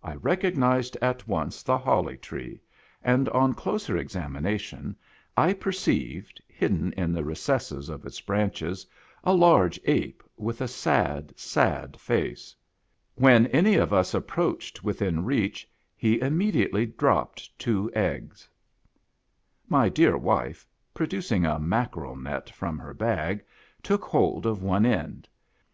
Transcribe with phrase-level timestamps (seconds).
[0.00, 2.58] 1 recognized at once the Holly Tree,
[3.02, 4.96] and on closer examination
[5.36, 8.86] I perceived, hidden in the recesses of its branches,
[9.24, 12.56] a large ape, with a sad, sad face.
[13.14, 18.48] When any of us approached within reach, he imme diately dropped two eggs.
[19.68, 23.44] My dear wife, producing a mackerel net from her bag,
[23.82, 25.28] took hold of one end.